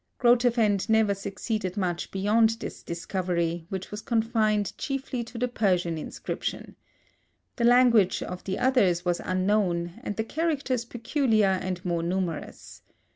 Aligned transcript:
Grotefend 0.17 0.89
never 0.89 1.13
succeeded 1.13 1.77
much 1.77 2.09
beyond 2.09 2.57
this 2.59 2.81
discovery, 2.81 3.67
which 3.69 3.91
was 3.91 4.01
confined 4.01 4.75
chiefly 4.75 5.23
to 5.25 5.37
the 5.37 5.47
Persian 5.47 5.95
inscription. 5.95 6.75
The 7.57 7.65
language 7.65 8.23
of 8.23 8.43
the 8.43 8.57
others 8.57 9.05
was 9.05 9.21
unknown, 9.23 9.99
and 10.03 10.15
the 10.15 10.23
characters 10.23 10.85
peculiar 10.85 11.45
and 11.61 11.85
more 11.85 12.01
numerous. 12.01 12.81